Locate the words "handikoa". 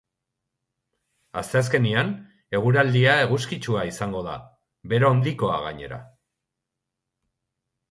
5.17-5.63